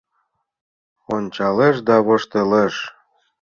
[1.15, 2.75] Ончалеш да воштылеш